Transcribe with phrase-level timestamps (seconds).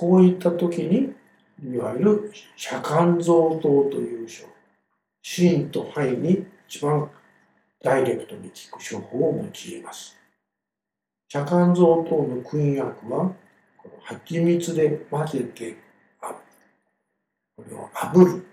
[0.00, 1.12] こういった時に
[1.62, 4.46] いわゆる遮間臓糖という症
[5.20, 7.10] 心と肺に一番
[7.84, 10.16] ダイレクトに効く処方を用います。
[11.28, 13.34] 遮間臓糖の燻薬は
[13.76, 15.76] この蜂蜜で混ぜて
[17.54, 18.46] これを炙る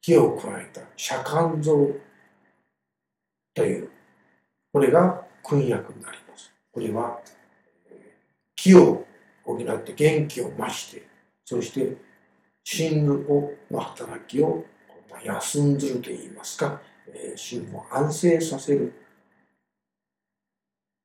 [0.00, 1.90] 火を加えた遮間臓
[3.52, 3.90] という
[4.72, 6.50] これが燻薬になります。
[6.72, 7.20] これは
[8.56, 9.07] 気を
[9.48, 11.08] 補って元気を増して
[11.44, 11.96] そして
[12.62, 14.64] 心をの働きを
[15.24, 18.92] 休んずるといいますか、え心を安静させる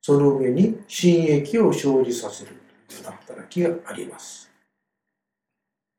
[0.01, 2.51] その上に心液を生じさせる
[2.89, 4.51] というような働きがあります。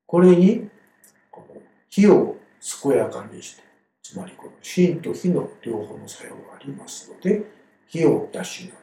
[0.07, 0.69] これに
[1.31, 2.37] この火を
[2.83, 3.63] 健やかにして
[4.03, 7.43] つまりこの心と火の両方の作用がありますので
[7.87, 8.75] 火を出しな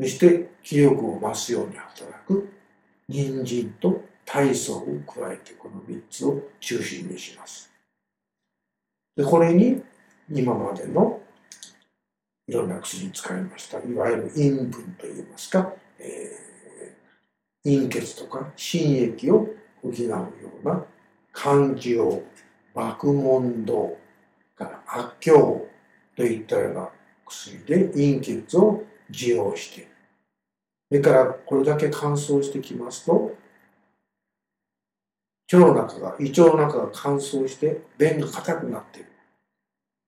[0.00, 2.48] そして気力を増すように働く。
[3.08, 7.70] 人参と体操を加えてこの3つを中心にします。
[9.16, 9.82] でこれに
[10.32, 11.20] 今までの
[12.48, 13.78] いろんな薬に使いました。
[13.78, 19.48] いわゆる陰分といいますか、えー、陰血とか心液を
[19.82, 20.30] 補うよ
[20.62, 20.84] うな
[21.32, 22.22] 漢字を
[22.74, 23.96] 爆問動
[24.56, 25.66] から悪境
[26.16, 26.88] といったような
[27.26, 29.88] 薬で陰血を受容して
[30.88, 33.36] それからこれだけ乾燥してきますと
[35.52, 39.08] 腸の中が胃腸の中が乾燥して便が硬くなっている。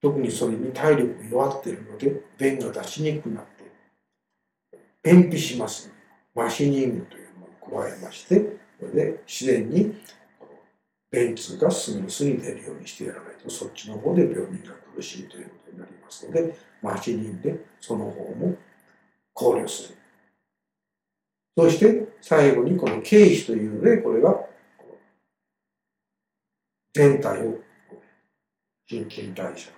[0.03, 3.73] 特にそれに体力が弱っているので便が出しにくくなっている。
[5.03, 5.93] 便秘します
[6.35, 8.41] マシニングというものを加えまして
[8.79, 9.95] これで自然に
[11.11, 18.57] 便通がスムースに出るようにしてやらないとそっちの方で病人が苦しいということになりますのでマシニングでその方も
[19.37, 19.99] 考慮する。
[21.59, 24.35] そして最後にこの経費というのでこれが
[26.95, 27.59] 全体を
[28.87, 29.71] 新陳代謝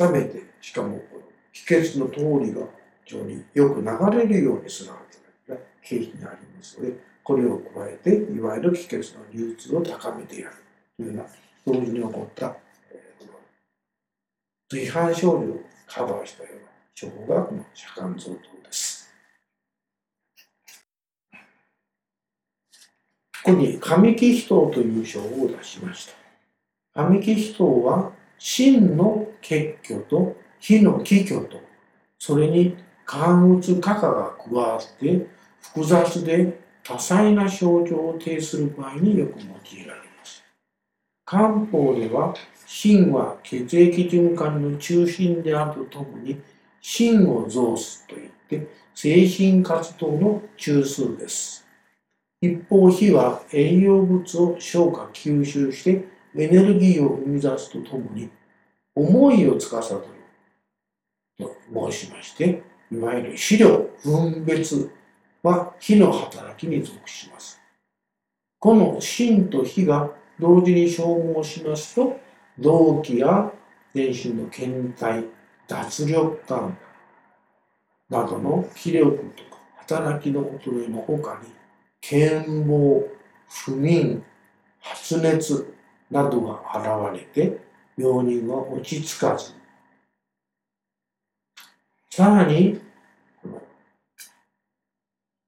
[0.00, 1.22] 温めてしかもこの
[1.52, 2.66] 秘訣の通りが
[3.04, 4.98] 非常によく流れるようにするわ
[5.46, 6.92] けが経費にありますので
[7.24, 10.56] これを加えていわゆる秘訣の流通を高めてやる
[10.96, 11.26] というような
[11.66, 12.56] 同時に起こった、
[12.92, 13.26] えー、
[14.70, 16.55] 随伴症状をカバーしたような
[16.98, 18.34] 処方がこの遮間臓糖
[18.64, 19.12] です。
[23.44, 26.12] ここに神木人という章を出しました。
[26.94, 31.60] 神木人は真の結局と火の気虚と
[32.18, 35.26] それに関物価価が加わって
[35.60, 40.42] 複雑で多彩な症状を呈する場合によく用いられます。
[41.26, 42.34] 漢方では
[42.66, 46.40] 心は血液循環の中心であるとともに
[46.88, 51.66] 心を増すといって精神活動の中枢です。
[52.40, 56.04] 一方火は栄養物を消化吸収して
[56.36, 58.30] エネルギーを生み出すとともに
[58.94, 60.00] 思いを司る
[61.36, 61.56] と
[61.90, 64.88] 申しましていわゆる資料分別
[65.42, 67.60] は火の働きに属します
[68.60, 72.20] この心と火が同時に消耗しますと
[72.60, 73.50] 動悸や
[73.92, 75.24] 全身の検体
[75.68, 76.78] 脱力感
[78.08, 81.50] などの気力とか働きの衰えのほかに
[82.00, 83.04] 健忘、
[83.48, 84.22] 不眠、
[84.80, 85.74] 発熱
[86.10, 87.58] などが現れて
[87.96, 89.54] 病人は落ち着かず。
[92.10, 92.80] さらに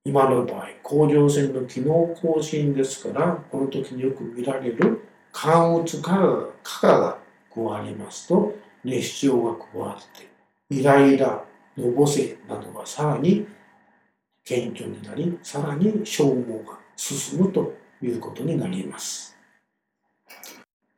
[0.04, 10.28] 今の場合甲状腺の機能更新ですからこの時によく見られる関鬱化が加わりますと熱症が加わって
[10.70, 11.44] イライラ
[11.76, 13.46] のぼせなどがさらに
[14.44, 19.36] 謙虚になりさらに消耗が進むということになります。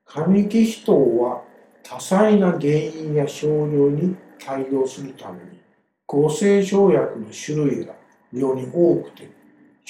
[0.06, 1.42] 神木人は
[1.82, 5.60] 多彩な原因や症状に対応するために
[6.06, 7.94] 抗生生薬の種類が
[8.32, 9.30] 非常に多くて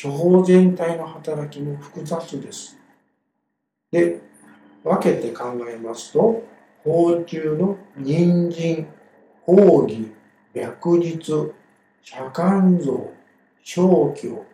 [0.01, 2.79] 処方全体の働きも複雑です。
[3.91, 4.21] で
[4.85, 6.43] 分けて考えますと
[6.85, 8.87] 包中の人参
[9.47, 10.13] 奥義
[10.55, 11.53] 白日
[12.03, 13.13] 遮肝臓
[13.63, 14.47] 正気を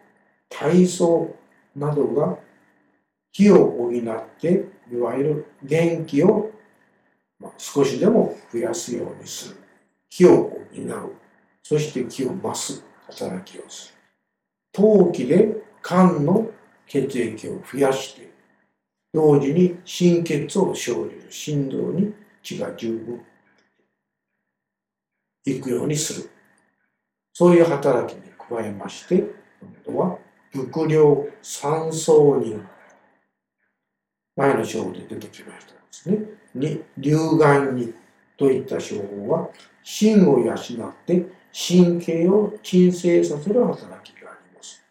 [0.48, 1.36] 体操
[1.74, 2.38] などが
[3.32, 6.50] 気を補っていわゆる元気を
[7.58, 9.56] 少しでも増やすようにする
[10.08, 11.14] 気を補う
[11.62, 13.94] そして気を増す働きをする
[14.72, 16.50] 陶器で肝の
[16.86, 18.35] 血液を増やして
[19.16, 23.20] 同時に心血を生じる心臓に血が十分
[25.44, 26.30] 行くようにする
[27.32, 29.24] そういう働きに加えまして
[29.60, 30.18] 今度は
[30.56, 32.64] 伏量、三層人。
[34.36, 36.18] 前の章で出てきましたですね。
[36.54, 37.94] に、流眼に
[38.36, 39.48] といった称号は、
[39.82, 40.56] 心を養っ
[41.06, 44.84] て神経を鎮静させる働きがあります。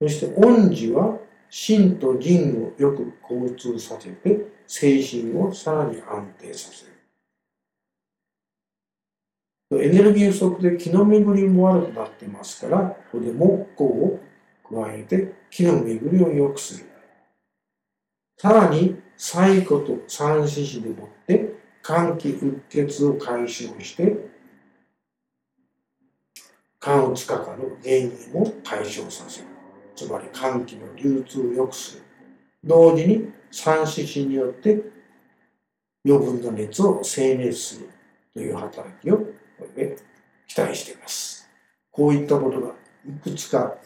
[0.00, 1.18] そして、恩師は
[1.50, 6.90] 心と腎をよく交通させて、精神をさらに安定させる。
[9.82, 14.20] エネルギー不足で気の巡りも悪くなってますから、ここで木工を
[14.68, 16.86] 加えて気の巡りを良くする。
[18.38, 24.16] さらに、細コと三四子でもって肝気鬱血を解消して、
[26.80, 29.49] 肝打つかかる原因も解消させる。
[30.00, 32.02] つまり肝気の流通を良くする。
[32.64, 34.80] 同時に三四子によって
[36.06, 37.90] 余分な熱を生熱する
[38.32, 39.26] という働きをこ
[39.76, 39.96] れで
[40.46, 41.46] 期待しています。
[41.90, 42.68] こういったことが
[43.06, 43.76] いくつか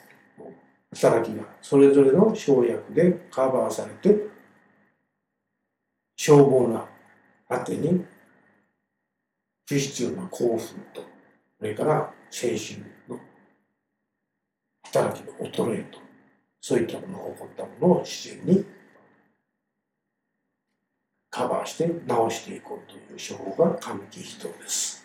[0.92, 4.28] 働きがそれぞれの生薬でカバーされて
[6.14, 6.86] 消防な
[7.48, 8.04] 果てに
[9.66, 10.60] 不必要な興奮
[10.92, 11.02] と
[11.58, 13.18] それから精神の
[14.84, 16.03] 働きの衰えと
[16.66, 18.64] そういったものが起こったものを自然に
[21.28, 25.03] カバーして直していこうという手法が神木人です。